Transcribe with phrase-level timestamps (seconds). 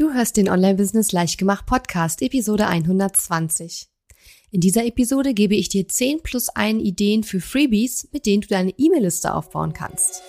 [0.00, 3.86] Du hörst den Online-Business Leichtgemacht Podcast, Episode 120.
[4.50, 8.48] In dieser Episode gebe ich dir 10 plus 1 Ideen für Freebies, mit denen du
[8.48, 10.22] deine E-Mail-Liste aufbauen kannst.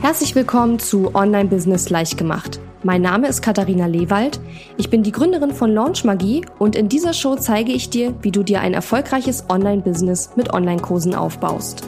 [0.00, 2.58] Herzlich willkommen zu Online-Business Leichtgemacht.
[2.82, 4.40] Mein Name ist Katharina Lewald.
[4.78, 8.32] Ich bin die Gründerin von Launch Magie und in dieser Show zeige ich dir, wie
[8.32, 11.84] du dir ein erfolgreiches Online-Business mit Online-Kursen aufbaust.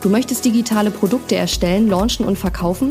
[0.00, 2.90] Du möchtest digitale Produkte erstellen, launchen und verkaufen?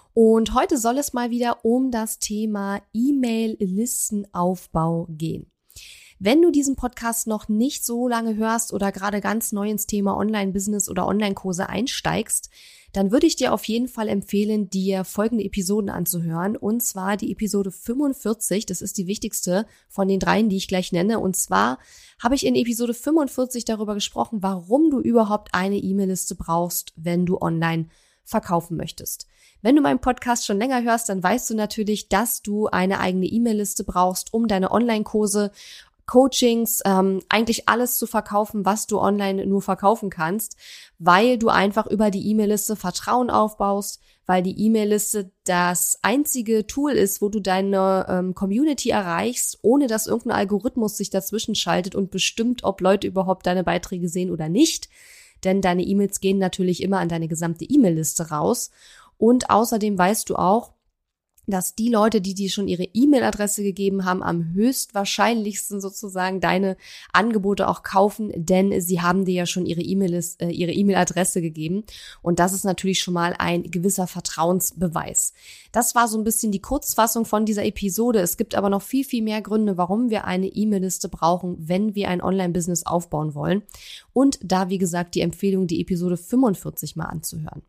[0.13, 5.49] und heute soll es mal wieder um das Thema E-Mail-Listenaufbau gehen.
[6.19, 10.15] Wenn du diesen Podcast noch nicht so lange hörst oder gerade ganz neu ins Thema
[10.17, 12.51] Online-Business oder Online-Kurse einsteigst,
[12.93, 16.57] dann würde ich dir auf jeden Fall empfehlen, dir folgende Episoden anzuhören.
[16.57, 18.65] Und zwar die Episode 45.
[18.65, 21.19] Das ist die wichtigste von den dreien, die ich gleich nenne.
[21.19, 21.79] Und zwar
[22.21, 27.39] habe ich in Episode 45 darüber gesprochen, warum du überhaupt eine E-Mail-Liste brauchst, wenn du
[27.39, 27.87] online
[28.25, 29.25] verkaufen möchtest.
[29.61, 33.27] Wenn du meinen Podcast schon länger hörst, dann weißt du natürlich, dass du eine eigene
[33.27, 35.51] E-Mail-Liste brauchst, um deine Online-Kurse
[36.11, 40.57] Coachings, ähm, eigentlich alles zu verkaufen, was du online nur verkaufen kannst,
[40.99, 47.21] weil du einfach über die E-Mail-Liste Vertrauen aufbaust, weil die E-Mail-Liste das einzige Tool ist,
[47.21, 52.65] wo du deine ähm, Community erreichst, ohne dass irgendein Algorithmus sich dazwischen schaltet und bestimmt,
[52.65, 54.89] ob Leute überhaupt deine Beiträge sehen oder nicht.
[55.43, 58.69] Denn deine E-Mails gehen natürlich immer an deine gesamte E-Mail-Liste raus.
[59.21, 60.73] Und außerdem weißt du auch,
[61.45, 66.75] dass die Leute, die dir schon ihre E-Mail-Adresse gegeben haben, am höchstwahrscheinlichsten sozusagen deine
[67.13, 71.83] Angebote auch kaufen, denn sie haben dir ja schon ihre äh, E-Mail-Adresse gegeben
[72.23, 75.33] und das ist natürlich schon mal ein gewisser Vertrauensbeweis.
[75.71, 78.21] Das war so ein bisschen die Kurzfassung von dieser Episode.
[78.21, 82.09] Es gibt aber noch viel viel mehr Gründe, warum wir eine E-Mail-Liste brauchen, wenn wir
[82.09, 83.61] ein Online-Business aufbauen wollen
[84.13, 87.61] und da wie gesagt die Empfehlung, die Episode 45 mal anzuhören.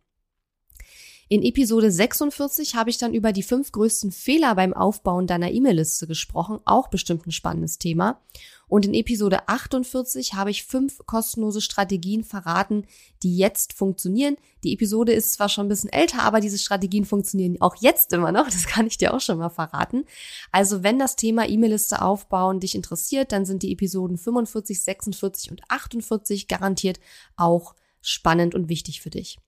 [1.33, 6.07] In Episode 46 habe ich dann über die fünf größten Fehler beim Aufbauen deiner E-Mail-Liste
[6.07, 8.21] gesprochen, auch bestimmt ein spannendes Thema.
[8.69, 12.85] Und in Episode 48 habe ich fünf kostenlose Strategien verraten,
[13.23, 14.37] die jetzt funktionieren.
[14.63, 18.31] Die Episode ist zwar schon ein bisschen älter, aber diese Strategien funktionieren auch jetzt immer
[18.31, 18.51] noch.
[18.51, 20.05] Das kann ich dir auch schon mal verraten.
[20.51, 25.63] Also wenn das Thema E-Mail-Liste aufbauen dich interessiert, dann sind die Episoden 45, 46 und
[25.69, 27.01] 48 garantiert
[27.39, 29.39] auch spannend und wichtig für dich.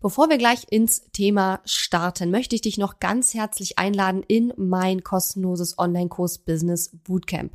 [0.00, 5.02] Bevor wir gleich ins Thema starten, möchte ich dich noch ganz herzlich einladen in mein
[5.02, 7.52] kostenloses Online-Kurs Business Bootcamp.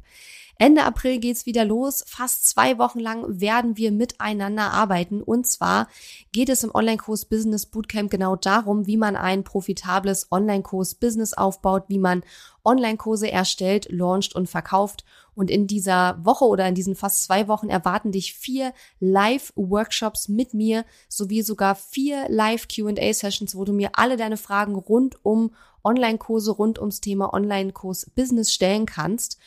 [0.57, 2.03] Ende April geht's wieder los.
[2.07, 5.23] Fast zwei Wochen lang werden wir miteinander arbeiten.
[5.23, 5.87] Und zwar
[6.31, 11.85] geht es im Online-Kurs Business Bootcamp genau darum, wie man ein profitables Online-Kurs Business aufbaut,
[11.87, 12.23] wie man
[12.63, 15.03] Online-Kurse erstellt, launcht und verkauft.
[15.33, 20.53] Und in dieser Woche oder in diesen fast zwei Wochen erwarten dich vier Live-Workshops mit
[20.53, 25.51] mir sowie sogar vier Live-QA-Sessions, wo du mir alle deine Fragen rund um
[25.83, 29.37] Online-Kurse, rund ums Thema Online-Kurs-Business stellen kannst.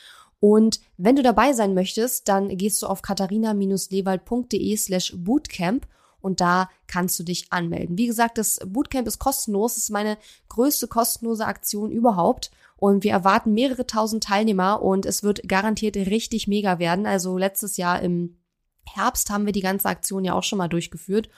[0.41, 5.87] Und wenn du dabei sein möchtest, dann gehst du auf katharina-lewald.de slash bootcamp
[6.21, 7.99] und da kannst du dich anmelden.
[7.99, 10.17] Wie gesagt, das Bootcamp ist kostenlos, ist meine
[10.49, 12.51] größte kostenlose Aktion überhaupt
[12.85, 17.07] und wir erwarten mehrere tausend Teilnehmer und es wird garantiert richtig mega werden.
[17.07, 18.37] Also letztes Jahr im
[18.85, 21.31] Herbst haben wir die ganze Aktion ja auch schon mal durchgeführt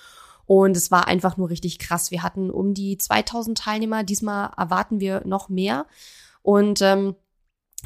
[0.46, 2.10] und es war einfach nur richtig krass.
[2.10, 5.86] Wir hatten um die 2000 Teilnehmer, diesmal erwarten wir noch mehr
[6.42, 7.14] und ähm,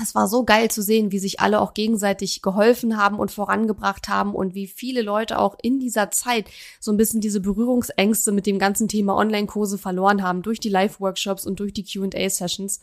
[0.03, 4.09] es war so geil zu sehen, wie sich alle auch gegenseitig geholfen haben und vorangebracht
[4.09, 6.49] haben und wie viele Leute auch in dieser Zeit
[6.79, 11.45] so ein bisschen diese Berührungsängste mit dem ganzen Thema Online-Kurse verloren haben durch die Live-Workshops
[11.45, 12.81] und durch die QA-Sessions.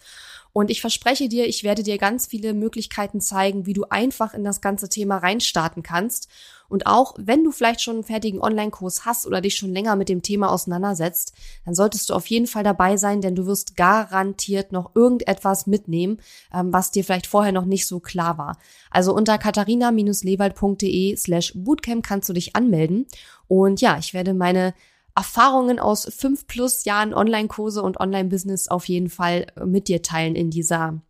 [0.58, 4.44] Und ich verspreche dir, ich werde dir ganz viele Möglichkeiten zeigen, wie du einfach in
[4.44, 6.30] das ganze Thema reinstarten kannst.
[6.68, 10.10] Und auch wenn du vielleicht schon einen fertigen Online-Kurs hast oder dich schon länger mit
[10.10, 11.34] dem Thema auseinandersetzt,
[11.64, 16.18] dann solltest du auf jeden Fall dabei sein, denn du wirst garantiert noch irgendetwas mitnehmen,
[16.52, 18.58] ähm, was dir vielleicht vorher noch nicht so klar war.
[18.90, 23.06] Also unter katharina-lewald.de slash bootcamp kannst du dich anmelden.
[23.48, 24.74] Und ja, ich werde meine
[25.18, 30.36] Erfahrungen aus fünf plus Jahren Online-Kurse und Online-Business auf jeden Fall äh, mit dir teilen
[30.36, 31.02] in dieser,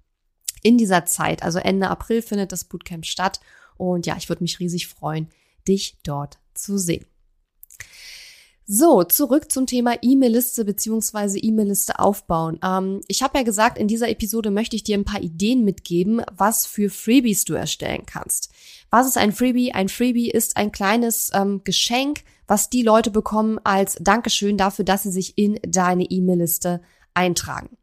[0.63, 1.43] in dieser Zeit.
[1.43, 3.41] Also Ende April findet das Bootcamp statt.
[3.75, 5.27] Und ja, ich würde mich riesig freuen,
[5.67, 7.05] dich dort zu sehen.
[8.65, 12.59] So, zurück zum Thema E-Mail-Liste beziehungsweise E-Mail-Liste aufbauen.
[12.63, 16.21] Ähm, ich habe ja gesagt, in dieser Episode möchte ich dir ein paar Ideen mitgeben,
[16.31, 18.51] was für Freebies du erstellen kannst.
[18.89, 19.73] Was ist ein Freebie?
[19.73, 25.03] Ein Freebie ist ein kleines ähm, Geschenk, was die Leute bekommen als Dankeschön dafür, dass
[25.03, 26.81] sie sich in deine E-Mail-Liste
[27.13, 27.77] eintragen.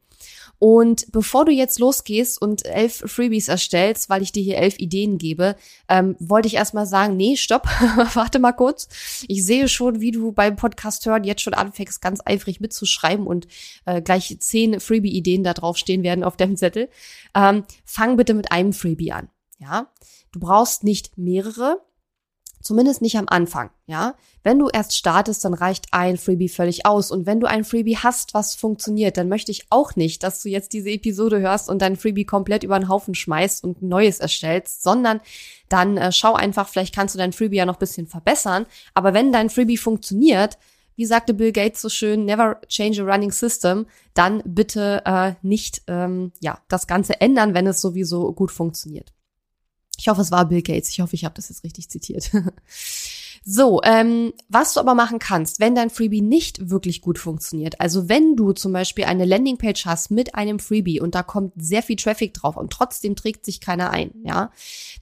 [0.59, 5.19] Und bevor du jetzt losgehst und elf Freebies erstellst, weil ich dir hier elf Ideen
[5.19, 5.57] gebe,
[5.89, 7.67] ähm, wollte ich erstmal sagen, nee, stopp,
[8.15, 8.89] warte mal kurz.
[9.29, 13.47] Ich sehe schon, wie du beim Podcast hören jetzt schon anfängst, ganz eifrig mitzuschreiben und
[13.85, 16.89] äh, gleich zehn Freebie-Ideen da drauf stehen werden auf deinem Zettel.
[17.35, 19.29] Ähm, fang bitte mit einem Freebie an.
[19.59, 19.93] Ja,
[20.33, 21.83] du brauchst nicht mehrere.
[22.65, 24.15] Zumindest nicht am Anfang, ja.
[24.43, 27.11] Wenn du erst startest, dann reicht ein Freebie völlig aus.
[27.11, 30.49] Und wenn du ein Freebie hast, was funktioniert, dann möchte ich auch nicht, dass du
[30.49, 34.19] jetzt diese Episode hörst und dein Freebie komplett über den Haufen schmeißt und ein neues
[34.19, 35.21] erstellst, sondern
[35.69, 38.65] dann äh, schau einfach, vielleicht kannst du dein Freebie ja noch bisschen verbessern.
[38.95, 40.57] Aber wenn dein Freebie funktioniert,
[40.97, 43.85] wie sagte Bill Gates so schön, never change a running system,
[44.15, 49.13] dann bitte äh, nicht ähm, ja das Ganze ändern, wenn es sowieso gut funktioniert.
[50.01, 50.91] Ich hoffe, es war Bill Gates.
[50.91, 52.31] Ich hoffe, ich habe das jetzt richtig zitiert.
[53.45, 58.09] so, ähm, was du aber machen kannst, wenn dein Freebie nicht wirklich gut funktioniert, also
[58.09, 61.97] wenn du zum Beispiel eine Landingpage hast mit einem Freebie und da kommt sehr viel
[61.97, 64.51] Traffic drauf und trotzdem trägt sich keiner ein, ja,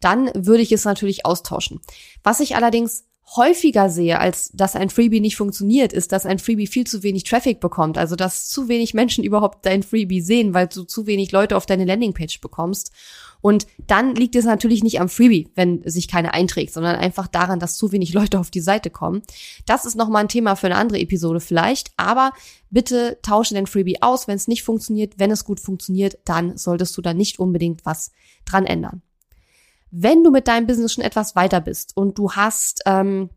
[0.01, 1.81] dann würde ich es natürlich austauschen.
[2.23, 3.05] Was ich allerdings
[3.37, 7.25] häufiger sehe, als dass ein Freebie nicht funktioniert, ist, dass ein Freebie viel zu wenig
[7.25, 7.97] Traffic bekommt.
[7.97, 11.67] Also, dass zu wenig Menschen überhaupt dein Freebie sehen, weil du zu wenig Leute auf
[11.67, 12.93] deine Landingpage bekommst.
[13.41, 17.59] Und dann liegt es natürlich nicht am Freebie, wenn sich keiner einträgt, sondern einfach daran,
[17.59, 19.23] dass zu wenig Leute auf die Seite kommen.
[19.67, 22.33] Das ist nochmal ein Thema für eine andere Episode vielleicht, aber
[22.71, 25.15] bitte tausche den Freebie aus, wenn es nicht funktioniert.
[25.19, 28.13] Wenn es gut funktioniert, dann solltest du da nicht unbedingt was
[28.45, 29.03] dran ändern.
[29.93, 33.31] Wenn du mit deinem Business schon etwas weiter bist und du hast ähm,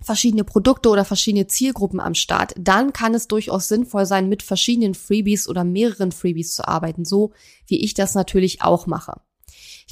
[0.00, 4.94] verschiedene Produkte oder verschiedene Zielgruppen am Start, dann kann es durchaus sinnvoll sein, mit verschiedenen
[4.94, 7.32] Freebies oder mehreren Freebies zu arbeiten, so
[7.66, 9.20] wie ich das natürlich auch mache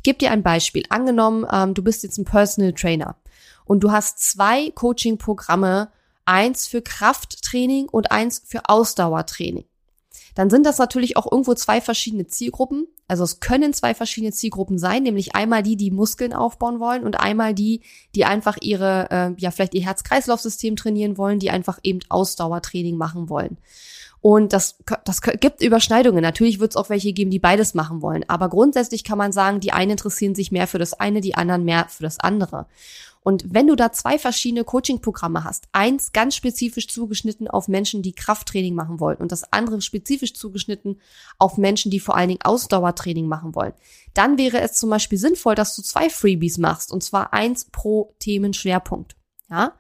[0.05, 0.85] gebe dir ein Beispiel.
[0.91, 3.17] Angenommen, ähm, du bist jetzt ein Personal Trainer
[3.65, 5.91] und du hast zwei Coaching-Programme,
[6.27, 9.65] eins für Krafttraining und eins für Ausdauertraining.
[10.37, 12.87] Dann sind das natürlich auch irgendwo zwei verschiedene Zielgruppen.
[13.07, 17.21] Also es können zwei verschiedene Zielgruppen sein, nämlich einmal die, die Muskeln aufbauen wollen und
[17.21, 17.83] einmal die,
[18.15, 23.29] die einfach ihre, äh, ja vielleicht ihr Herz-Kreislauf-System trainieren wollen, die einfach eben Ausdauertraining machen
[23.29, 23.59] wollen.
[24.23, 26.23] Und das, das gibt Überschneidungen.
[26.23, 28.25] Natürlich wird es auch welche geben, die beides machen wollen.
[28.27, 31.65] Aber grundsätzlich kann man sagen, die einen interessieren sich mehr für das eine, die anderen
[31.65, 32.67] mehr für das andere.
[33.25, 38.13] Und wenn du da zwei verschiedene Coaching-Programme hast, eins ganz spezifisch zugeschnitten auf Menschen, die
[38.13, 41.01] Krafttraining machen wollen und das andere spezifisch zugeschnitten
[41.39, 43.73] auf Menschen, die vor allen Dingen Ausdauertraining machen wollen,
[44.13, 48.15] dann wäre es zum Beispiel sinnvoll, dass du zwei Freebies machst und zwar eins pro
[48.19, 49.17] Themenschwerpunkt.
[49.49, 49.73] Ja.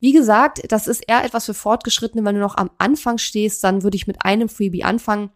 [0.00, 2.24] Wie gesagt, das ist eher etwas für Fortgeschrittene.
[2.24, 5.30] Wenn du noch am Anfang stehst, dann würde ich mit einem Freebie anfangen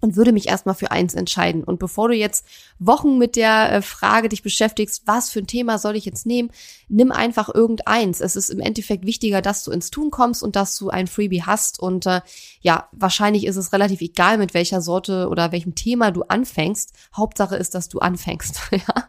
[0.00, 1.64] und würde mich erstmal für eins entscheiden.
[1.64, 2.46] Und bevor du jetzt
[2.78, 6.50] Wochen mit der äh, Frage dich beschäftigst, was für ein Thema soll ich jetzt nehmen,
[6.88, 8.20] nimm einfach irgendeins.
[8.20, 11.42] Es ist im Endeffekt wichtiger, dass du ins Tun kommst und dass du ein Freebie
[11.42, 11.80] hast.
[11.80, 12.20] Und äh,
[12.60, 16.92] ja, wahrscheinlich ist es relativ egal, mit welcher Sorte oder welchem Thema du anfängst.
[17.16, 18.60] Hauptsache ist, dass du anfängst.
[18.70, 19.08] ja.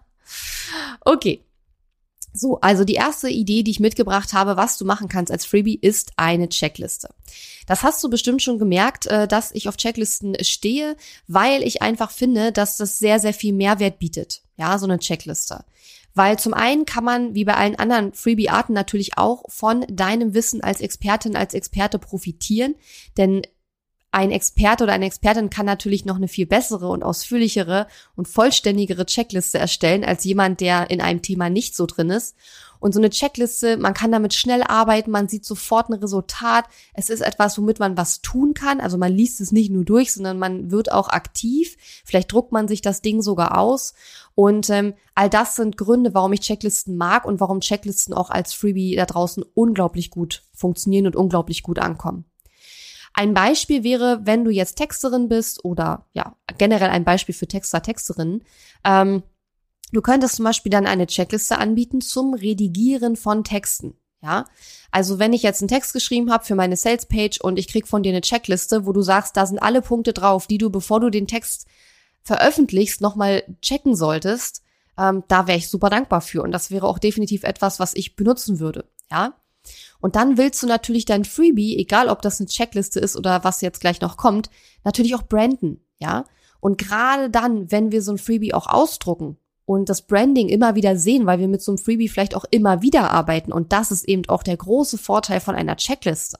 [1.02, 1.44] Okay.
[2.34, 5.80] So, also die erste Idee, die ich mitgebracht habe, was du machen kannst als Freebie,
[5.82, 7.10] ist eine Checkliste.
[7.66, 10.96] Das hast du bestimmt schon gemerkt, äh, dass ich auf Checklisten stehe,
[11.28, 14.42] weil ich einfach finde, dass das sehr, sehr viel Mehrwert bietet.
[14.58, 15.64] Ja, so eine Checkliste.
[16.16, 20.62] Weil zum einen kann man, wie bei allen anderen Freebie-Arten, natürlich auch von deinem Wissen
[20.62, 22.76] als Expertin, als Experte profitieren.
[23.18, 23.42] Denn
[24.12, 29.06] ein Experte oder eine Expertin kann natürlich noch eine viel bessere und ausführlichere und vollständigere
[29.06, 32.36] Checkliste erstellen als jemand, der in einem Thema nicht so drin ist.
[32.80, 36.66] Und so eine Checkliste, man kann damit schnell arbeiten, man sieht sofort ein Resultat.
[36.94, 38.80] Es ist etwas, womit man was tun kann.
[38.80, 41.76] Also man liest es nicht nur durch, sondern man wird auch aktiv.
[42.06, 43.94] Vielleicht druckt man sich das Ding sogar aus.
[44.34, 48.54] Und ähm, all das sind Gründe, warum ich Checklisten mag und warum Checklisten auch als
[48.54, 52.29] Freebie da draußen unglaublich gut funktionieren und unglaublich gut ankommen.
[53.14, 57.82] Ein Beispiel wäre, wenn du jetzt Texterin bist oder ja, generell ein Beispiel für Texter,
[57.82, 58.44] Texterinnen.
[58.84, 59.24] Ähm,
[59.92, 63.96] du könntest zum Beispiel dann eine Checkliste anbieten zum Redigieren von Texten.
[64.22, 64.48] Ja,
[64.92, 68.04] also wenn ich jetzt einen Text geschrieben habe für meine Salespage und ich krieg von
[68.04, 71.10] dir eine Checkliste, wo du sagst, da sind alle Punkte drauf, die du, bevor du
[71.10, 71.68] den Text
[72.22, 74.62] veröffentlichst, nochmal checken solltest,
[74.98, 76.44] ähm, da wäre ich super dankbar für.
[76.44, 78.86] Und das wäre auch definitiv etwas, was ich benutzen würde.
[79.10, 79.34] Ja,
[80.02, 83.62] und dann willst du natürlich dein Freebie, egal ob das eine Checkliste ist oder was
[83.62, 84.50] jetzt gleich noch kommt,
[84.84, 86.26] natürlich auch branden, ja?
[86.62, 90.98] Und gerade dann, wenn wir so ein Freebie auch ausdrucken und das Branding immer wieder
[90.98, 93.54] sehen, weil wir mit so einem Freebie vielleicht auch immer wieder arbeiten.
[93.54, 96.38] Und das ist eben auch der große Vorteil von einer Checkliste.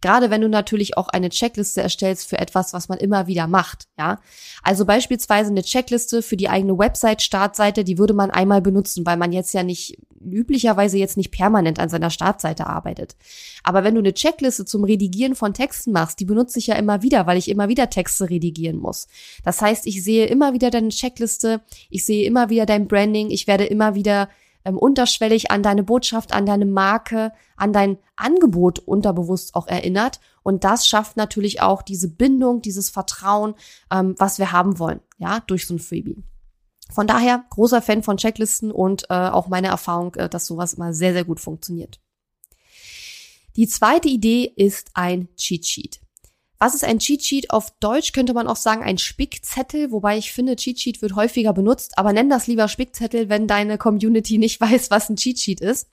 [0.00, 3.88] Gerade wenn du natürlich auch eine Checkliste erstellst für etwas, was man immer wieder macht,
[3.98, 4.20] ja.
[4.62, 9.32] Also beispielsweise eine Checkliste für die eigene Website-Startseite, die würde man einmal benutzen, weil man
[9.32, 13.16] jetzt ja nicht, üblicherweise jetzt nicht permanent an seiner Startseite arbeitet.
[13.62, 17.02] Aber wenn du eine Checkliste zum Redigieren von Texten machst, die benutze ich ja immer
[17.02, 19.06] wieder, weil ich immer wieder Texte redigieren muss.
[19.44, 23.46] Das heißt, ich sehe immer wieder deine Checkliste, ich sehe immer wieder dein Branding, ich
[23.46, 24.28] werde immer wieder
[24.66, 30.20] ähm, unterschwellig an deine Botschaft, an deine Marke, an dein Angebot unterbewusst auch erinnert.
[30.42, 33.54] Und das schafft natürlich auch diese Bindung, dieses Vertrauen,
[33.90, 36.22] ähm, was wir haben wollen, ja, durch so ein Freebie.
[36.92, 40.92] Von daher großer Fan von Checklisten und äh, auch meine Erfahrung, äh, dass sowas immer
[40.92, 42.00] sehr, sehr gut funktioniert.
[43.56, 46.00] Die zweite Idee ist ein Cheat Sheet.
[46.58, 47.50] Was ist ein Cheat Sheet?
[47.50, 51.52] Auf Deutsch könnte man auch sagen ein Spickzettel, wobei ich finde, Cheat Sheet wird häufiger
[51.52, 55.60] benutzt, aber nenn das lieber Spickzettel, wenn deine Community nicht weiß, was ein Cheat Sheet
[55.60, 55.88] ist.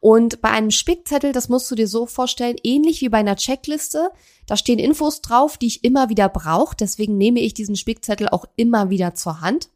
[0.00, 4.10] Und bei einem Spickzettel, das musst du dir so vorstellen, ähnlich wie bei einer Checkliste,
[4.46, 8.46] da stehen Infos drauf, die ich immer wieder brauche, deswegen nehme ich diesen Spickzettel auch
[8.56, 9.68] immer wieder zur Hand.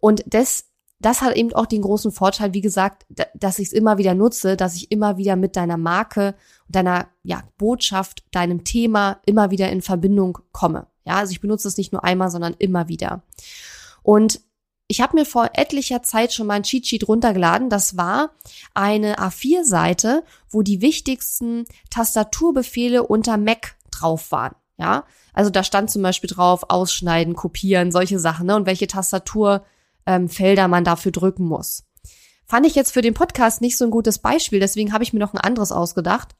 [0.00, 0.64] Und das
[1.00, 4.56] das hat eben auch den großen Vorteil, wie gesagt, dass ich es immer wieder nutze,
[4.56, 6.34] dass ich immer wieder mit deiner Marke,
[6.68, 10.86] deiner ja, Botschaft, deinem Thema immer wieder in Verbindung komme.
[11.04, 13.22] Ja, also ich benutze es nicht nur einmal, sondern immer wieder.
[14.02, 14.40] Und
[14.88, 17.68] ich habe mir vor etlicher Zeit schon mal ein Cheat Sheet runtergeladen.
[17.68, 18.30] Das war
[18.74, 24.54] eine A4-Seite, wo die wichtigsten Tastaturbefehle unter Mac drauf waren.
[24.78, 28.56] Ja, also da stand zum Beispiel drauf, ausschneiden, kopieren, solche Sachen, ne?
[28.56, 29.64] Und welche Tastatur
[30.08, 31.84] ähm, Felder man dafür drücken muss.
[32.46, 35.20] Fand ich jetzt für den Podcast nicht so ein gutes Beispiel, deswegen habe ich mir
[35.20, 36.34] noch ein anderes ausgedacht.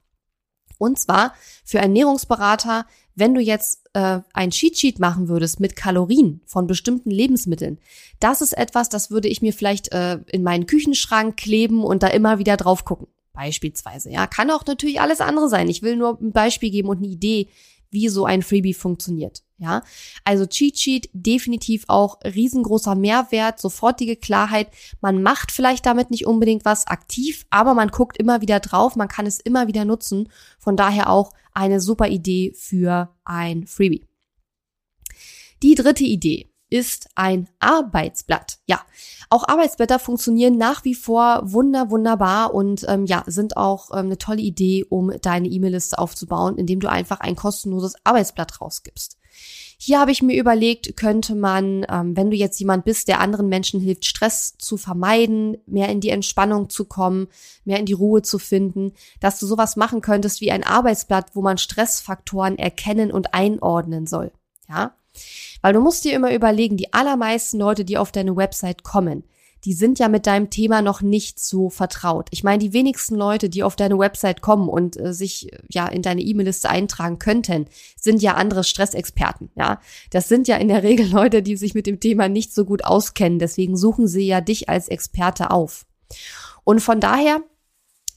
[0.78, 1.34] Und zwar
[1.64, 7.10] für Ernährungsberater, wenn du jetzt äh, ein Cheat Sheet machen würdest mit Kalorien von bestimmten
[7.10, 7.78] Lebensmitteln,
[8.20, 12.06] das ist etwas, das würde ich mir vielleicht äh, in meinen Küchenschrank kleben und da
[12.06, 13.08] immer wieder drauf gucken.
[13.34, 14.26] Beispielsweise, ja.
[14.26, 15.68] Kann auch natürlich alles andere sein.
[15.68, 17.48] Ich will nur ein Beispiel geben und eine Idee,
[17.90, 19.42] wie so ein Freebie funktioniert.
[19.60, 19.82] Ja,
[20.24, 24.68] also Cheat Sheet definitiv auch riesengroßer Mehrwert, sofortige Klarheit.
[25.00, 29.08] Man macht vielleicht damit nicht unbedingt was aktiv, aber man guckt immer wieder drauf, man
[29.08, 30.28] kann es immer wieder nutzen.
[30.60, 34.06] Von daher auch eine super Idee für ein Freebie.
[35.64, 38.58] Die dritte Idee ist ein Arbeitsblatt.
[38.66, 38.80] Ja,
[39.30, 44.18] auch Arbeitsblätter funktionieren nach wie vor wunder, wunderbar und ähm, ja, sind auch ähm, eine
[44.18, 49.17] tolle Idee, um deine E-Mail-Liste aufzubauen, indem du einfach ein kostenloses Arbeitsblatt rausgibst.
[49.80, 53.48] Hier habe ich mir überlegt, könnte man, ähm, wenn du jetzt jemand bist, der anderen
[53.48, 57.28] Menschen hilft, Stress zu vermeiden, mehr in die Entspannung zu kommen,
[57.64, 61.42] mehr in die Ruhe zu finden, dass du sowas machen könntest wie ein Arbeitsblatt, wo
[61.42, 64.32] man Stressfaktoren erkennen und einordnen soll.
[64.68, 64.96] Ja?
[65.62, 69.22] Weil du musst dir immer überlegen, die allermeisten Leute, die auf deine Website kommen,
[69.64, 72.28] die sind ja mit deinem Thema noch nicht so vertraut.
[72.30, 76.02] Ich meine, die wenigsten Leute, die auf deine Website kommen und äh, sich ja in
[76.02, 77.66] deine E-Mail-Liste eintragen könnten,
[78.00, 79.80] sind ja andere Stressexperten, ja.
[80.10, 82.84] Das sind ja in der Regel Leute, die sich mit dem Thema nicht so gut
[82.84, 83.38] auskennen.
[83.38, 85.86] Deswegen suchen sie ja dich als Experte auf.
[86.64, 87.40] Und von daher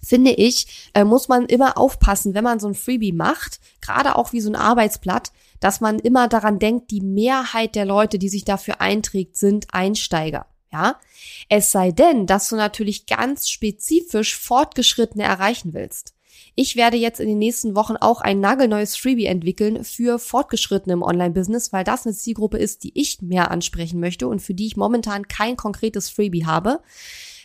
[0.04, 4.34] finde ich, äh, muss man immer aufpassen, wenn man so ein Freebie macht, gerade auch
[4.34, 8.44] wie so ein Arbeitsblatt, dass man immer daran denkt, die Mehrheit der Leute, die sich
[8.44, 10.48] dafür einträgt, sind Einsteiger.
[10.72, 11.00] Ja,
[11.50, 16.14] es sei denn, dass du natürlich ganz spezifisch Fortgeschrittene erreichen willst.
[16.56, 21.04] Ich werde jetzt in den nächsten Wochen auch ein nagelneues Freebie entwickeln für Fortgeschrittene im
[21.04, 24.78] Online-Business, weil das eine Zielgruppe ist, die ich mehr ansprechen möchte und für die ich
[24.78, 26.82] momentan kein konkretes Freebie habe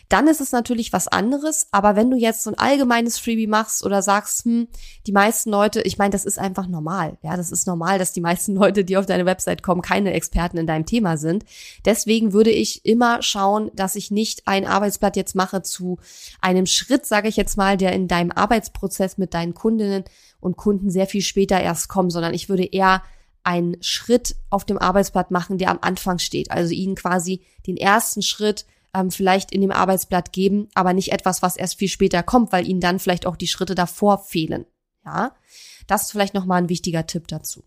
[0.09, 1.67] dann ist es natürlich was anderes.
[1.71, 4.67] Aber wenn du jetzt so ein allgemeines Freebie machst oder sagst, hm,
[5.05, 7.17] die meisten Leute, ich meine, das ist einfach normal.
[7.21, 10.57] Ja, das ist normal, dass die meisten Leute, die auf deine Website kommen, keine Experten
[10.57, 11.43] in deinem Thema sind.
[11.85, 15.99] Deswegen würde ich immer schauen, dass ich nicht ein Arbeitsblatt jetzt mache zu
[16.41, 20.05] einem Schritt, sage ich jetzt mal, der in deinem Arbeitsprozess mit deinen Kundinnen
[20.39, 23.01] und Kunden sehr viel später erst kommt, sondern ich würde eher
[23.43, 26.51] einen Schritt auf dem Arbeitsblatt machen, der am Anfang steht.
[26.51, 28.65] Also ihnen quasi den ersten Schritt
[28.97, 32.67] ähm, vielleicht in dem Arbeitsblatt geben, aber nicht etwas, was erst viel später kommt, weil
[32.67, 34.65] ihnen dann vielleicht auch die Schritte davor fehlen.
[35.05, 35.35] Ja,
[35.87, 37.63] das ist vielleicht nochmal ein wichtiger Tipp dazu.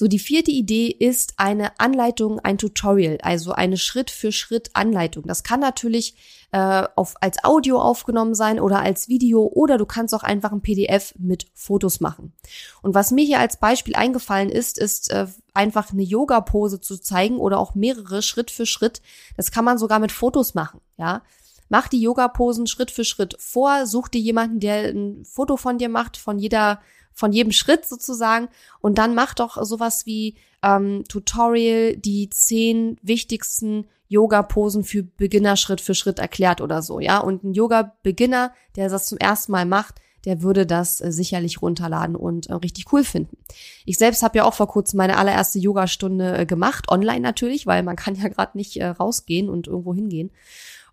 [0.00, 5.24] So, die vierte Idee ist eine Anleitung, ein Tutorial, also eine Schritt-für-Schritt-Anleitung.
[5.26, 6.14] Das kann natürlich
[6.52, 10.62] äh, auf, als Audio aufgenommen sein oder als Video oder du kannst auch einfach ein
[10.62, 12.32] PDF mit Fotos machen.
[12.80, 17.36] Und was mir hier als Beispiel eingefallen ist, ist äh, einfach eine Yoga-Pose zu zeigen
[17.36, 19.02] oder auch mehrere Schritt für Schritt.
[19.36, 21.20] Das kann man sogar mit Fotos machen, ja.
[21.68, 25.90] Mach die Yoga-Posen Schritt für Schritt vor, such dir jemanden, der ein Foto von dir
[25.90, 26.80] macht, von jeder
[27.12, 28.48] von jedem Schritt sozusagen
[28.80, 35.80] und dann mach doch sowas wie ähm, Tutorial, die zehn wichtigsten Yoga-Posen für Beginner Schritt
[35.80, 37.18] für Schritt erklärt oder so, ja.
[37.18, 42.16] Und ein Yoga-Beginner, der das zum ersten Mal macht, der würde das äh, sicherlich runterladen
[42.16, 43.38] und äh, richtig cool finden.
[43.86, 47.82] Ich selbst habe ja auch vor kurzem meine allererste Yogastunde äh, gemacht, online natürlich, weil
[47.82, 50.30] man kann ja gerade nicht äh, rausgehen und irgendwo hingehen.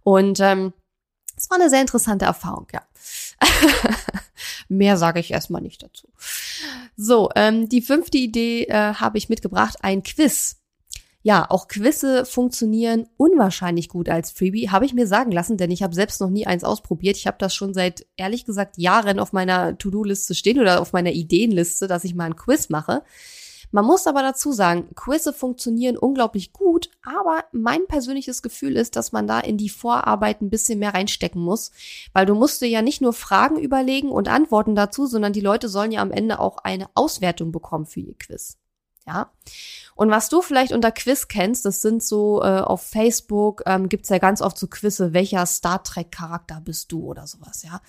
[0.03, 0.73] Und ähm,
[1.35, 2.81] es war eine sehr interessante Erfahrung, ja.
[4.69, 6.07] Mehr sage ich erstmal nicht dazu.
[6.95, 10.57] So, ähm, die fünfte Idee äh, habe ich mitgebracht, ein Quiz.
[11.23, 15.83] Ja, auch Quizze funktionieren unwahrscheinlich gut als Freebie, habe ich mir sagen lassen, denn ich
[15.83, 17.17] habe selbst noch nie eins ausprobiert.
[17.17, 21.11] Ich habe das schon seit, ehrlich gesagt, Jahren auf meiner To-Do-Liste stehen oder auf meiner
[21.11, 23.03] Ideenliste, dass ich mal ein Quiz mache.
[23.71, 29.11] Man muss aber dazu sagen, Quizze funktionieren unglaublich gut, aber mein persönliches Gefühl ist, dass
[29.11, 31.71] man da in die Vorarbeit ein bisschen mehr reinstecken muss,
[32.13, 35.67] weil du musst dir ja nicht nur Fragen überlegen und Antworten dazu, sondern die Leute
[35.69, 38.57] sollen ja am Ende auch eine Auswertung bekommen für ihr Quiz.
[39.07, 39.31] Ja.
[39.95, 44.09] Und was du vielleicht unter Quiz kennst, das sind so äh, auf Facebook ähm, gibt's
[44.09, 47.81] ja ganz oft so Quizze, welcher Star Trek Charakter bist du oder sowas, ja.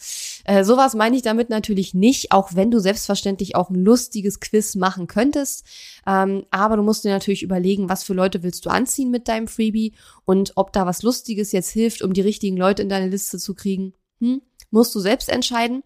[0.44, 4.75] Äh, sowas meine ich damit natürlich nicht, auch wenn du selbstverständlich auch ein lustiges Quiz
[4.75, 5.66] machen könntest.
[6.06, 9.48] Ähm, aber du musst dir natürlich überlegen, was für Leute willst du anziehen mit deinem
[9.48, 9.92] Freebie
[10.25, 13.54] und ob da was Lustiges jetzt hilft, um die richtigen Leute in deine Liste zu
[13.54, 13.92] kriegen.
[14.20, 14.40] Hm?
[14.70, 15.82] Musst du selbst entscheiden.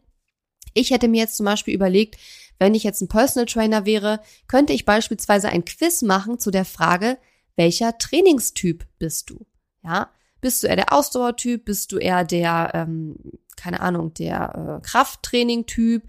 [0.74, 2.16] Ich hätte mir jetzt zum Beispiel überlegt,
[2.62, 6.64] wenn ich jetzt ein Personal Trainer wäre, könnte ich beispielsweise ein Quiz machen zu der
[6.64, 7.18] Frage,
[7.56, 9.46] welcher Trainingstyp bist du?
[9.82, 11.64] Ja, bist du eher der Ausdauertyp?
[11.64, 13.16] Bist du eher der, ähm,
[13.56, 16.02] keine Ahnung, der äh, Krafttraining-Typ?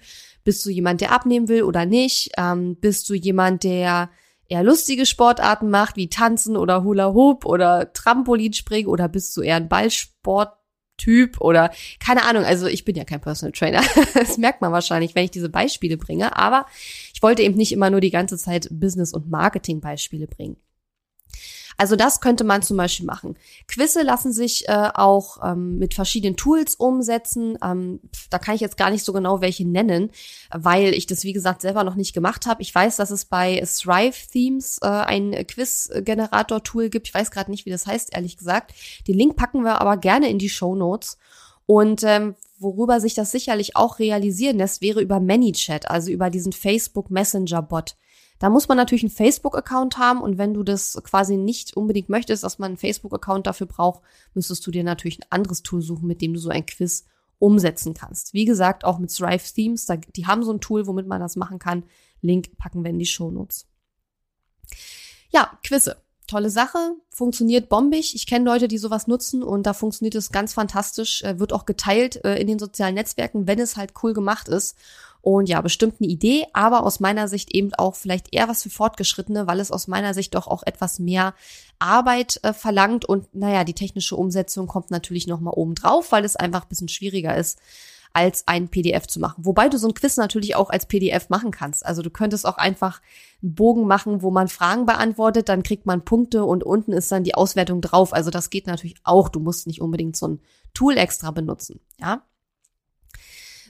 [0.43, 2.31] Bist du jemand, der abnehmen will oder nicht?
[2.38, 4.10] Ähm, bist du jemand, der
[4.48, 8.89] eher lustige Sportarten macht, wie Tanzen oder Hula Hoop oder Trampolinspringen?
[8.89, 10.57] Oder bist du eher ein Ballsport
[10.98, 12.44] Typ oder keine Ahnung.
[12.44, 13.82] Also ich bin ja kein Personal Trainer.
[14.14, 16.36] Das merkt man wahrscheinlich, wenn ich diese Beispiele bringe.
[16.38, 16.66] Aber
[17.14, 20.58] ich wollte eben nicht immer nur die ganze Zeit Business- und Marketing-Beispiele bringen.
[21.77, 23.36] Also das könnte man zum Beispiel machen.
[23.68, 27.58] Quizze lassen sich äh, auch ähm, mit verschiedenen Tools umsetzen.
[27.63, 28.00] Ähm,
[28.30, 30.12] da kann ich jetzt gar nicht so genau welche nennen,
[30.51, 32.62] weil ich das wie gesagt selber noch nicht gemacht habe.
[32.62, 37.08] Ich weiß, dass es bei Thrive Themes äh, ein Quiz-Generator-Tool gibt.
[37.08, 38.74] Ich weiß gerade nicht, wie das heißt, ehrlich gesagt.
[39.08, 41.18] Den Link packen wir aber gerne in die Show Notes.
[41.66, 46.51] Und ähm, worüber sich das sicherlich auch realisieren lässt, wäre über ManyChat, also über diesen
[46.51, 47.96] Facebook Messenger Bot.
[48.44, 52.44] Da muss man natürlich einen Facebook-Account haben und wenn du das quasi nicht unbedingt möchtest,
[52.44, 54.03] dass man einen Facebook-Account dafür braucht,
[54.34, 57.06] müsstest du dir natürlich ein anderes Tool suchen, mit dem du so ein Quiz
[57.40, 58.34] umsetzen kannst.
[58.34, 61.38] Wie gesagt, auch mit Thrive Themes, da, die haben so ein Tool, womit man das
[61.38, 61.86] machen kann.
[62.20, 63.66] Link packen wir in die Show Notes.
[65.29, 66.03] Ja, Quizze.
[66.27, 68.14] Tolle Sache, funktioniert bombig.
[68.14, 71.66] Ich kenne Leute, die sowas nutzen und da funktioniert es ganz fantastisch, äh, wird auch
[71.66, 74.75] geteilt äh, in den sozialen Netzwerken, wenn es halt cool gemacht ist.
[75.24, 78.70] Und ja, bestimmt eine Idee, aber aus meiner Sicht eben auch vielleicht eher was für
[78.70, 81.33] Fortgeschrittene, weil es aus meiner Sicht doch auch etwas mehr
[81.79, 86.36] Arbeit äh, verlangt und naja, die technische Umsetzung kommt natürlich nochmal oben drauf, weil es
[86.36, 87.57] einfach ein bisschen schwieriger ist
[88.12, 89.46] als ein PDF zu machen.
[89.46, 91.86] Wobei du so ein Quiz natürlich auch als PDF machen kannst.
[91.86, 93.01] Also du könntest auch einfach
[93.42, 97.24] einen Bogen machen, wo man Fragen beantwortet, dann kriegt man Punkte und unten ist dann
[97.24, 98.14] die Auswertung drauf.
[98.14, 99.29] Also das geht natürlich auch.
[99.29, 100.42] Du musst nicht unbedingt so ein
[100.74, 102.24] Tool extra benutzen, ja?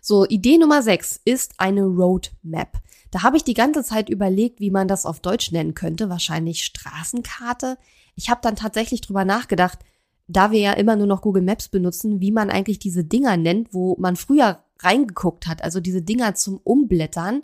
[0.06, 2.82] So, Idee Nummer 6 ist eine Roadmap.
[3.10, 6.10] Da habe ich die ganze Zeit überlegt, wie man das auf Deutsch nennen könnte.
[6.10, 7.78] Wahrscheinlich Straßenkarte.
[8.13, 9.80] Ich habe dann tatsächlich drüber nachgedacht,
[10.28, 13.74] da wir ja immer nur noch Google Maps benutzen, wie man eigentlich diese Dinger nennt,
[13.74, 15.63] wo man früher reingeguckt hat.
[15.63, 17.42] Also diese Dinger zum Umblättern.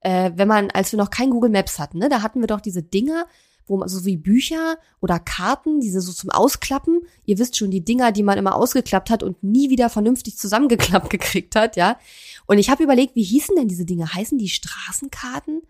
[0.00, 2.60] Äh, wenn man, als wir noch kein Google Maps hatten, ne, da hatten wir doch
[2.60, 3.24] diese Dinger,
[3.66, 7.00] wo man so wie Bücher oder Karten, diese so zum Ausklappen.
[7.24, 11.10] Ihr wisst schon, die Dinger, die man immer ausgeklappt hat und nie wieder vernünftig zusammengeklappt
[11.10, 11.98] gekriegt hat, ja.
[12.46, 14.12] Und ich habe überlegt, wie hießen denn diese Dinge?
[14.12, 15.62] Heißen die Straßenkarten?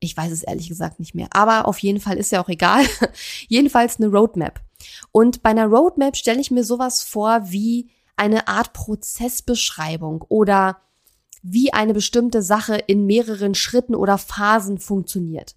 [0.00, 1.28] Ich weiß es ehrlich gesagt nicht mehr.
[1.32, 2.84] Aber auf jeden Fall ist ja auch egal.
[3.48, 4.60] Jedenfalls eine Roadmap.
[5.12, 10.78] Und bei einer Roadmap stelle ich mir sowas vor wie eine Art Prozessbeschreibung oder
[11.42, 15.54] wie eine bestimmte Sache in mehreren Schritten oder Phasen funktioniert.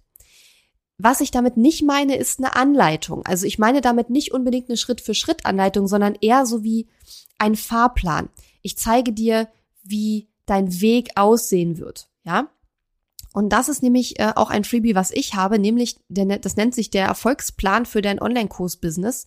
[1.02, 3.24] Was ich damit nicht meine, ist eine Anleitung.
[3.24, 6.88] Also ich meine damit nicht unbedingt eine Schritt-für-Schritt-Anleitung, sondern eher so wie
[7.38, 8.28] ein Fahrplan.
[8.60, 9.48] Ich zeige dir,
[9.82, 12.08] wie dein Weg aussehen wird.
[12.24, 12.50] Ja?
[13.32, 16.56] Und das ist nämlich äh, auch ein Freebie, was ich habe, nämlich, der, ne-, das
[16.56, 19.26] nennt sich der Erfolgsplan für dein Online-Kurs-Business.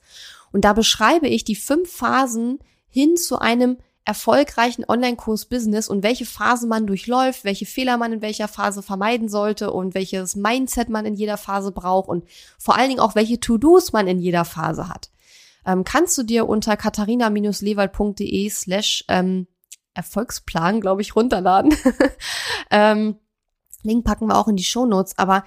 [0.52, 6.68] Und da beschreibe ich die fünf Phasen hin zu einem erfolgreichen Online-Kurs-Business und welche Phase
[6.68, 11.16] man durchläuft, welche Fehler man in welcher Phase vermeiden sollte und welches Mindset man in
[11.16, 12.26] jeder Phase braucht und
[12.58, 15.10] vor allen Dingen auch welche To-Dos man in jeder Phase hat.
[15.66, 19.48] Ähm, kannst du dir unter katharina-lewald.de slash ähm,
[19.94, 21.74] Erfolgsplan, glaube ich, runterladen.
[22.72, 23.16] ähm,
[23.84, 25.18] Link packen wir auch in die Show Notes.
[25.18, 25.44] Aber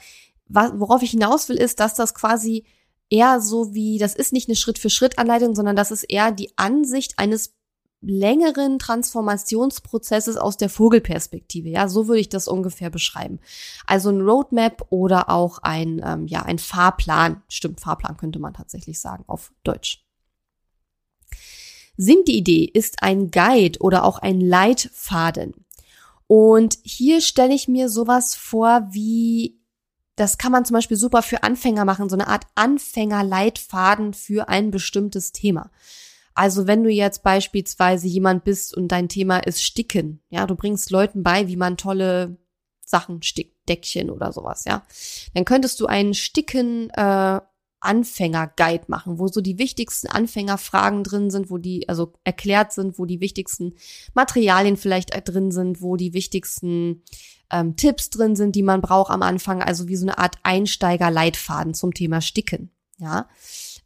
[0.49, 2.65] worauf ich hinaus will, ist, dass das quasi
[3.11, 7.56] eher so wie, das ist nicht eine Schritt-für-Schritt-Anleitung, sondern das ist eher die Ansicht eines
[8.01, 11.69] längeren Transformationsprozesses aus der Vogelperspektive.
[11.69, 13.41] Ja, so würde ich das ungefähr beschreiben.
[13.87, 17.43] Also ein Roadmap oder auch ein, ähm, ja, ein Fahrplan.
[17.49, 20.05] Stimmt, Fahrplan könnte man tatsächlich sagen auf Deutsch.
[21.97, 25.55] Siebte Idee ist ein Guide oder auch ein Leitfaden.
[26.27, 29.59] Und hier stelle ich mir sowas vor wie,
[30.17, 34.71] das kann man zum Beispiel super für Anfänger machen, so eine Art Anfängerleitfaden für ein
[34.71, 35.71] bestimmtes Thema.
[36.37, 40.91] Also wenn du jetzt beispielsweise jemand bist und dein Thema ist Sticken, ja, du bringst
[40.91, 42.37] Leuten bei, wie man tolle
[42.85, 44.83] Sachen stickt, Deckchen oder sowas, ja,
[45.35, 47.41] dann könntest du einen Sticken äh,
[47.81, 53.07] Anfänger-Guide machen, wo so die wichtigsten Anfängerfragen drin sind, wo die also erklärt sind, wo
[53.07, 53.75] die wichtigsten
[54.13, 57.03] Materialien vielleicht drin sind, wo die wichtigsten
[57.51, 61.73] ähm, Tipps drin sind, die man braucht am Anfang, also wie so eine Art Einsteiger-Leitfaden
[61.73, 62.71] zum Thema Sticken.
[62.99, 63.29] Ja,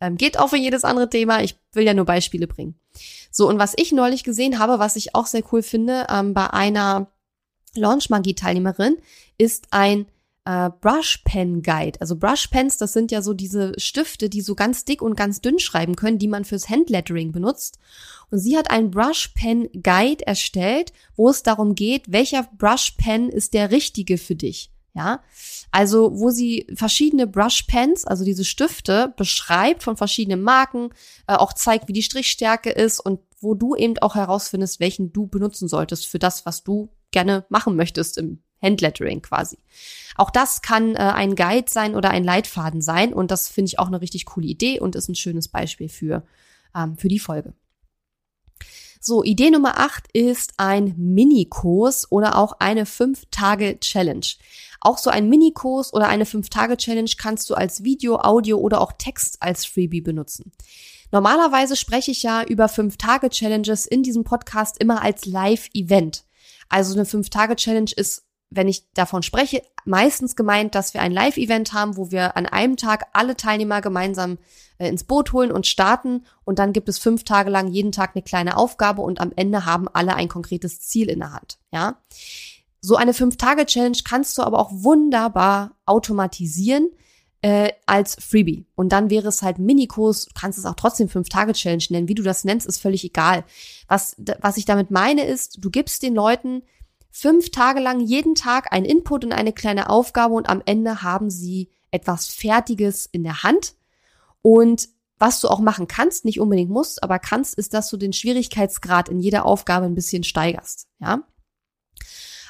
[0.00, 1.42] ähm, geht auch für jedes andere Thema.
[1.42, 2.74] Ich will ja nur Beispiele bringen.
[3.30, 6.50] So, und was ich neulich gesehen habe, was ich auch sehr cool finde, ähm, bei
[6.50, 7.08] einer
[7.74, 8.96] Launch-Magie-Teilnehmerin,
[9.38, 10.06] ist ein
[10.44, 12.00] äh, Brush Pen Guide.
[12.00, 15.40] Also Brush Pens, das sind ja so diese Stifte, die so ganz dick und ganz
[15.40, 17.78] dünn schreiben können, die man fürs Handlettering benutzt.
[18.30, 23.28] Und sie hat einen Brush Pen Guide erstellt, wo es darum geht, welcher Brush Pen
[23.28, 24.70] ist der richtige für dich.
[24.92, 25.22] Ja,
[25.70, 30.90] also wo sie verschiedene Brush Pens, also diese Stifte, beschreibt von verschiedenen Marken,
[31.28, 35.28] äh, auch zeigt, wie die Strichstärke ist und wo du eben auch herausfindest, welchen du
[35.28, 39.58] benutzen solltest für das, was du gerne machen möchtest im Handlettering quasi.
[40.16, 43.78] Auch das kann äh, ein Guide sein oder ein Leitfaden sein und das finde ich
[43.78, 46.24] auch eine richtig coole Idee und ist ein schönes Beispiel für,
[46.74, 47.54] ähm, für die Folge.
[49.02, 54.26] So, Idee Nummer 8 ist ein Minikurs oder auch eine 5-Tage-Challenge.
[54.82, 59.38] Auch so ein Minikurs oder eine 5-Tage-Challenge kannst du als Video, Audio oder auch Text
[59.40, 60.52] als Freebie benutzen.
[61.12, 66.24] Normalerweise spreche ich ja über 5-Tage-Challenges in diesem Podcast immer als Live-Event.
[66.68, 71.96] Also eine 5-Tage-Challenge ist wenn ich davon spreche, meistens gemeint, dass wir ein Live-Event haben,
[71.96, 74.38] wo wir an einem Tag alle Teilnehmer gemeinsam
[74.78, 76.24] äh, ins Boot holen und starten.
[76.44, 79.66] Und dann gibt es fünf Tage lang jeden Tag eine kleine Aufgabe und am Ende
[79.66, 81.58] haben alle ein konkretes Ziel in der Hand.
[81.72, 81.98] Ja.
[82.80, 86.90] So eine Fünf-Tage-Challenge kannst du aber auch wunderbar automatisieren
[87.42, 88.66] äh, als Freebie.
[88.74, 92.08] Und dann wäre es halt Minikurs, du kannst es auch trotzdem Fünf-Tage-Challenge nennen.
[92.08, 93.44] Wie du das nennst, ist völlig egal.
[93.86, 96.62] Was, was ich damit meine ist, du gibst den Leuten
[97.10, 101.30] fünf Tage lang jeden Tag ein Input und eine kleine Aufgabe und am Ende haben
[101.30, 103.74] sie etwas Fertiges in der Hand.
[104.42, 108.14] Und was du auch machen kannst, nicht unbedingt musst, aber kannst, ist, dass du den
[108.14, 110.88] Schwierigkeitsgrad in jeder Aufgabe ein bisschen steigerst.
[110.98, 111.24] Ja.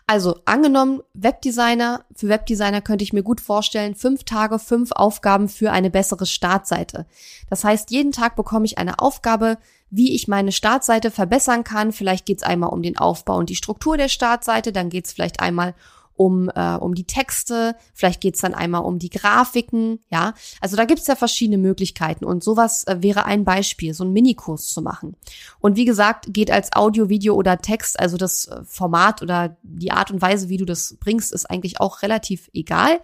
[0.06, 5.70] Also angenommen, Webdesigner, für Webdesigner könnte ich mir gut vorstellen, fünf Tage, fünf Aufgaben für
[5.70, 7.06] eine bessere Startseite.
[7.48, 9.58] Das heißt, jeden Tag bekomme ich eine Aufgabe,
[9.90, 11.92] wie ich meine Startseite verbessern kann.
[11.92, 15.12] Vielleicht geht es einmal um den Aufbau und die Struktur der Startseite, dann geht es
[15.12, 15.74] vielleicht einmal
[16.20, 20.34] um, äh, um die Texte, vielleicht geht es dann einmal um die Grafiken, ja.
[20.60, 24.12] Also da gibt es ja verschiedene Möglichkeiten und sowas äh, wäre ein Beispiel, so einen
[24.12, 25.16] Minikurs zu machen.
[25.60, 29.92] Und wie gesagt, geht als Audio, Video oder Text, also das äh, Format oder die
[29.92, 33.00] Art und Weise, wie du das bringst, ist eigentlich auch relativ egal.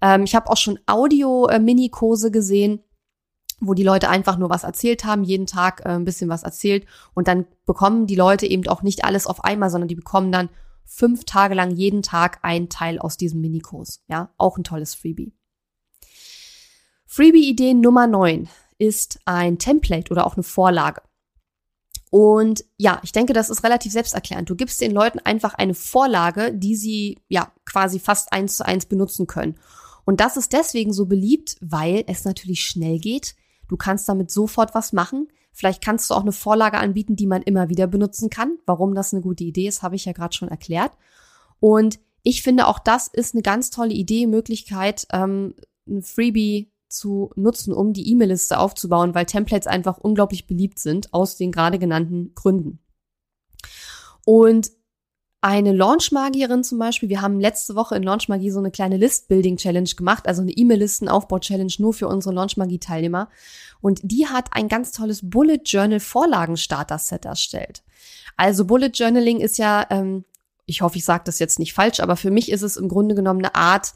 [0.00, 2.84] Ähm, ich habe auch schon Audio-Minikurse äh, gesehen
[3.60, 6.86] wo die Leute einfach nur was erzählt haben, jeden Tag äh, ein bisschen was erzählt
[7.14, 10.48] und dann bekommen die Leute eben auch nicht alles auf einmal, sondern die bekommen dann
[10.84, 14.02] fünf Tage lang jeden Tag ein Teil aus diesem Minikurs.
[14.08, 15.32] Ja, auch ein tolles Freebie.
[17.06, 21.02] Freebie-Idee Nummer neun ist ein Template oder auch eine Vorlage.
[22.10, 24.50] Und ja, ich denke, das ist relativ selbsterklärend.
[24.50, 28.86] Du gibst den Leuten einfach eine Vorlage, die sie ja quasi fast eins zu eins
[28.86, 29.58] benutzen können.
[30.04, 33.36] Und das ist deswegen so beliebt, weil es natürlich schnell geht,
[33.70, 35.28] Du kannst damit sofort was machen.
[35.52, 38.58] Vielleicht kannst du auch eine Vorlage anbieten, die man immer wieder benutzen kann.
[38.66, 40.90] Warum das eine gute Idee ist, habe ich ja gerade schon erklärt.
[41.60, 45.54] Und ich finde, auch das ist eine ganz tolle Idee, Möglichkeit, ähm,
[45.86, 51.36] ein Freebie zu nutzen, um die E-Mail-Liste aufzubauen, weil Templates einfach unglaublich beliebt sind aus
[51.36, 52.80] den gerade genannten Gründen.
[54.24, 54.72] Und
[55.42, 60.26] eine Launchmagierin zum Beispiel, wir haben letzte Woche in Launchmagie so eine kleine List-Building-Challenge gemacht,
[60.28, 63.28] also eine E-Mail-Listenaufbau-Challenge nur für unsere Launchmagie-Teilnehmer.
[63.80, 67.82] Und die hat ein ganz tolles Bullet Journal Vorlagen-Starter-Set erstellt.
[68.36, 70.24] Also Bullet Journaling ist ja, ähm,
[70.66, 73.14] ich hoffe, ich sage das jetzt nicht falsch, aber für mich ist es im Grunde
[73.14, 73.94] genommen eine Art,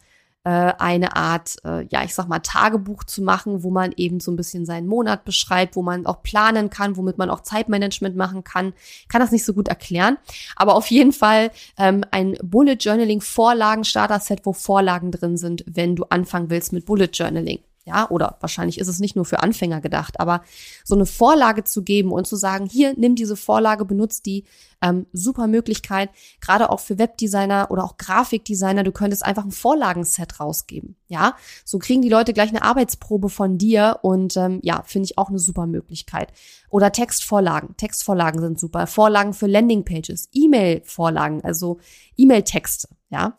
[0.51, 4.37] eine Art, äh, ja, ich sag mal, Tagebuch zu machen, wo man eben so ein
[4.37, 8.75] bisschen seinen Monat beschreibt, wo man auch planen kann, womit man auch Zeitmanagement machen kann.
[9.09, 10.19] Kann das nicht so gut erklären.
[10.57, 15.65] Aber auf jeden Fall ähm, ein Bullet Journaling Vorlagen Starter Set, wo Vorlagen drin sind,
[15.67, 17.61] wenn du anfangen willst mit Bullet Journaling.
[17.87, 20.43] Ja, oder wahrscheinlich ist es nicht nur für Anfänger gedacht, aber
[20.85, 24.45] so eine Vorlage zu geben und zu sagen, hier, nimm diese Vorlage, benutzt die,
[24.85, 30.41] ähm, super Möglichkeit, gerade auch für Webdesigner oder auch Grafikdesigner, du könntest einfach ein Vorlagenset
[30.41, 30.97] rausgeben.
[31.09, 35.19] Ja, so kriegen die Leute gleich eine Arbeitsprobe von dir und ähm, ja, finde ich
[35.19, 36.33] auch eine super Möglichkeit.
[36.69, 37.77] Oder Textvorlagen.
[37.77, 38.87] Textvorlagen sind super.
[38.87, 41.79] Vorlagen für Landingpages, E-Mail-Vorlagen, also
[42.17, 43.39] E-Mail-Texte, ja.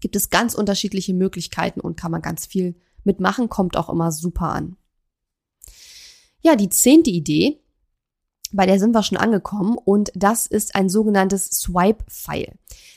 [0.00, 4.48] Gibt es ganz unterschiedliche Möglichkeiten und kann man ganz viel mitmachen, kommt auch immer super
[4.48, 4.76] an.
[6.40, 7.60] Ja, die zehnte Idee,
[8.52, 12.54] bei der sind wir schon angekommen und das ist ein sogenanntes Swipe-File.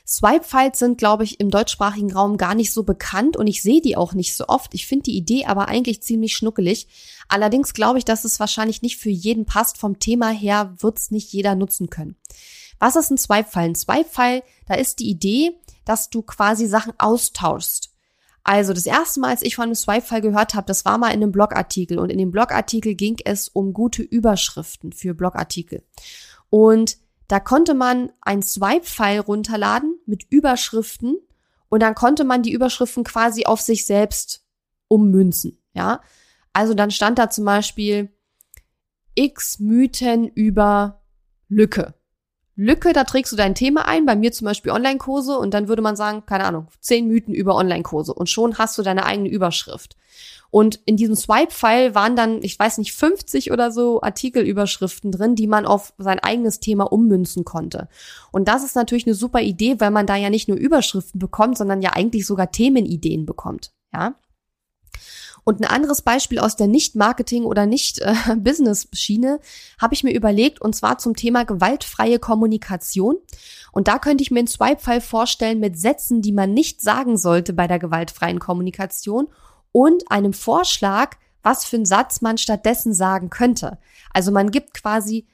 [0.08, 3.98] Swipe-Files sind, glaube ich, im deutschsprachigen Raum gar nicht so bekannt und ich sehe die
[3.98, 4.74] auch nicht so oft.
[4.74, 6.88] Ich finde die Idee aber eigentlich ziemlich schnuckelig.
[7.28, 9.78] Allerdings glaube ich, dass es wahrscheinlich nicht für jeden passt.
[9.78, 12.16] Vom Thema her wird es nicht jeder nutzen können.
[12.80, 13.70] Was ist ein Swipe-File?
[13.70, 15.52] Ein Swipe-File, da ist die Idee,
[15.86, 17.90] dass du quasi Sachen austauschst.
[18.43, 21.21] Also das erste Mal, als ich von einem Swipe-File gehört habe, das war mal in
[21.21, 25.84] einem Blogartikel und in dem Blogartikel ging es um gute Überschriften für Blogartikel.
[26.49, 31.17] Und da konnte man ein Swipe-File runterladen mit Überschriften
[31.69, 34.43] und dann konnte man die Überschriften quasi auf sich selbst
[34.88, 36.01] ummünzen, ja.
[36.51, 38.10] Also dann stand da zum Beispiel
[39.15, 41.01] X Mythen über
[41.47, 41.93] Lücke.
[42.62, 45.82] Lücke, da trägst du dein Thema ein, bei mir zum Beispiel Online-Kurse und dann würde
[45.82, 49.97] man sagen, keine Ahnung, zehn Mythen über Online-Kurse und schon hast du deine eigene Überschrift.
[50.52, 55.47] Und in diesem Swipe-File waren dann, ich weiß nicht, 50 oder so Artikelüberschriften drin, die
[55.47, 57.88] man auf sein eigenes Thema ummünzen konnte.
[58.32, 61.58] Und das ist natürlich eine super Idee, weil man da ja nicht nur Überschriften bekommt,
[61.58, 63.71] sondern ja eigentlich sogar Themenideen bekommt.
[63.93, 64.13] Ja.
[65.43, 69.39] Und ein anderes Beispiel aus der Nicht-Marketing- oder Nicht-Business-Schiene
[69.80, 73.17] habe ich mir überlegt, und zwar zum Thema gewaltfreie Kommunikation.
[73.71, 77.54] Und da könnte ich mir einen Swipe-File vorstellen mit Sätzen, die man nicht sagen sollte
[77.54, 79.27] bei der gewaltfreien Kommunikation
[79.71, 83.80] und einem Vorschlag, was für einen Satz man stattdessen sagen könnte.
[84.13, 85.25] Also man gibt quasi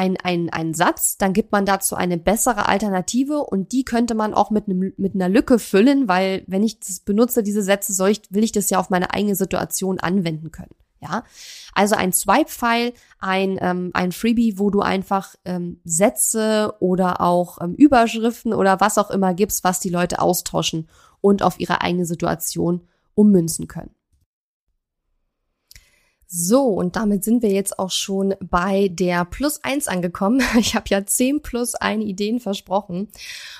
[0.00, 4.32] ein, ein, einen Satz, dann gibt man dazu eine bessere Alternative und die könnte man
[4.32, 8.08] auch mit, einem, mit einer Lücke füllen, weil wenn ich das benutze, diese Sätze, soll
[8.08, 10.74] ich, will ich das ja auf meine eigene Situation anwenden können.
[11.02, 11.24] Ja,
[11.74, 17.74] also ein Swipe-File, ein, ähm, ein Freebie, wo du einfach ähm, Sätze oder auch ähm,
[17.74, 20.88] Überschriften oder was auch immer gibst, was die Leute austauschen
[21.22, 23.94] und auf ihre eigene Situation ummünzen können.
[26.32, 30.40] So, und damit sind wir jetzt auch schon bei der Plus eins angekommen.
[30.60, 33.08] Ich habe ja zehn plus ein Ideen versprochen.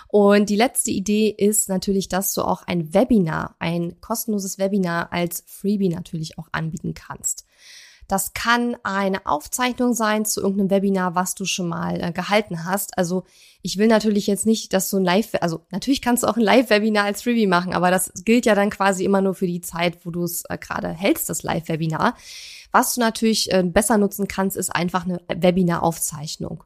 [0.06, 5.42] Und die letzte Idee ist natürlich, dass du auch ein Webinar, ein kostenloses Webinar als
[5.48, 7.44] Freebie natürlich auch anbieten kannst.
[8.06, 12.98] Das kann eine Aufzeichnung sein zu irgendeinem Webinar, was du schon mal äh, gehalten hast.
[12.98, 13.24] Also
[13.62, 16.42] ich will natürlich jetzt nicht, dass du ein Live, also natürlich kannst du auch ein
[16.42, 20.04] Live-Webinar als Freebie machen, aber das gilt ja dann quasi immer nur für die Zeit,
[20.04, 22.16] wo du es äh, gerade hältst, das Live-Webinar.
[22.72, 26.64] Was du natürlich äh, besser nutzen kannst, ist einfach eine Webinar-Aufzeichnung.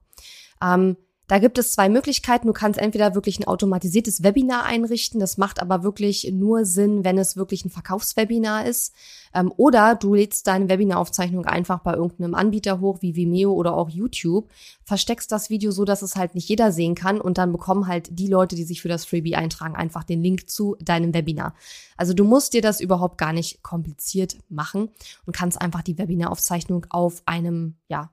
[0.62, 2.46] Ähm, da gibt es zwei Möglichkeiten.
[2.46, 5.20] Du kannst entweder wirklich ein automatisiertes Webinar einrichten.
[5.20, 8.92] Das macht aber wirklich nur Sinn, wenn es wirklich ein Verkaufswebinar ist.
[9.32, 13.88] Ähm, oder du lädst deine Webinaraufzeichnung einfach bei irgendeinem Anbieter hoch, wie Vimeo oder auch
[13.88, 14.50] YouTube,
[14.84, 18.08] versteckst das Video so, dass es halt nicht jeder sehen kann und dann bekommen halt
[18.18, 21.54] die Leute, die sich für das Freebie eintragen, einfach den Link zu deinem Webinar.
[21.96, 24.90] Also du musst dir das überhaupt gar nicht kompliziert machen
[25.26, 28.10] und kannst einfach die Webinaraufzeichnung auf einem, ja,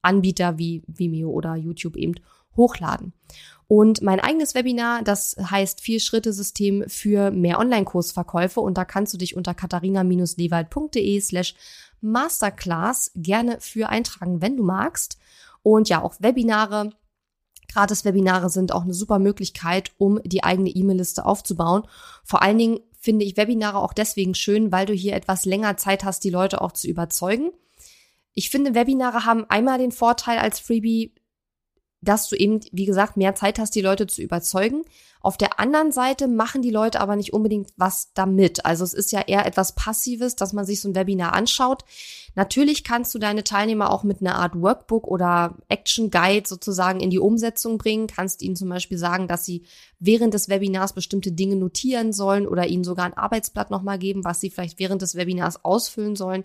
[0.00, 2.14] Anbieter wie Vimeo oder YouTube eben
[2.58, 3.14] hochladen.
[3.66, 8.60] Und mein eigenes Webinar, das heißt Vier-Schritte-System für mehr Online-Kursverkäufe.
[8.60, 11.54] Und da kannst du dich unter katharina-lewald.de slash
[12.00, 15.18] Masterclass gerne für eintragen, wenn du magst.
[15.62, 16.92] Und ja, auch Webinare,
[17.70, 21.82] Gratis-Webinare sind auch eine super Möglichkeit, um die eigene E-Mail-Liste aufzubauen.
[22.24, 26.04] Vor allen Dingen finde ich Webinare auch deswegen schön, weil du hier etwas länger Zeit
[26.04, 27.50] hast, die Leute auch zu überzeugen.
[28.32, 31.12] Ich finde, Webinare haben einmal den Vorteil als Freebie,
[32.00, 34.84] dass du eben, wie gesagt, mehr Zeit hast, die Leute zu überzeugen.
[35.20, 38.64] Auf der anderen Seite machen die Leute aber nicht unbedingt was damit.
[38.64, 41.84] Also es ist ja eher etwas Passives, dass man sich so ein Webinar anschaut.
[42.36, 47.10] Natürlich kannst du deine Teilnehmer auch mit einer Art Workbook oder Action Guide sozusagen in
[47.10, 48.06] die Umsetzung bringen.
[48.06, 49.64] Kannst ihnen zum Beispiel sagen, dass sie
[49.98, 54.40] während des Webinars bestimmte Dinge notieren sollen oder ihnen sogar ein Arbeitsblatt nochmal geben, was
[54.40, 56.44] sie vielleicht während des Webinars ausfüllen sollen.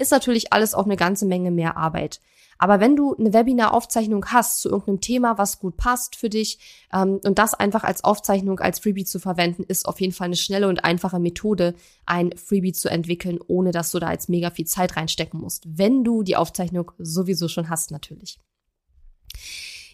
[0.00, 2.20] Ist natürlich alles auch eine ganze Menge mehr Arbeit.
[2.62, 6.58] Aber wenn du eine Webinar-Aufzeichnung hast zu irgendeinem Thema, was gut passt für dich
[6.92, 10.36] ähm, und das einfach als Aufzeichnung, als Freebie zu verwenden, ist auf jeden Fall eine
[10.36, 14.66] schnelle und einfache Methode, ein Freebie zu entwickeln, ohne dass du da jetzt mega viel
[14.66, 15.64] Zeit reinstecken musst.
[15.66, 18.38] Wenn du die Aufzeichnung sowieso schon hast, natürlich.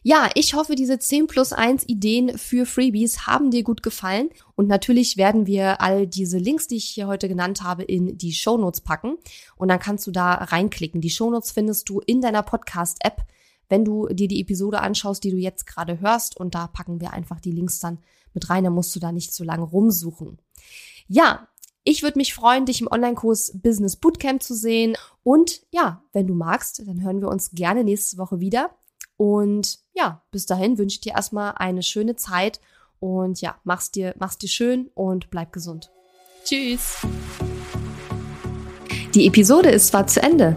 [0.09, 4.31] Ja, ich hoffe, diese 10 plus 1 Ideen für Freebies haben dir gut gefallen.
[4.55, 8.33] Und natürlich werden wir all diese Links, die ich hier heute genannt habe, in die
[8.33, 9.16] Show Notes packen.
[9.57, 11.01] Und dann kannst du da reinklicken.
[11.01, 13.27] Die Show Notes findest du in deiner Podcast-App,
[13.69, 16.37] wenn du dir die Episode anschaust, die du jetzt gerade hörst.
[16.37, 17.99] Und da packen wir einfach die Links dann
[18.33, 18.62] mit rein.
[18.62, 20.38] Da musst du da nicht so lange rumsuchen.
[21.09, 21.49] Ja,
[21.83, 24.97] ich würde mich freuen, dich im Online-Kurs Business Bootcamp zu sehen.
[25.25, 28.71] Und ja, wenn du magst, dann hören wir uns gerne nächste Woche wieder.
[29.16, 32.61] Und ja, bis dahin wünsche ich dir erstmal eine schöne Zeit
[33.00, 35.90] und ja, mach's dir, mach's dir schön und bleib gesund.
[36.44, 37.06] Tschüss!
[39.14, 40.56] Die Episode ist zwar zu Ende,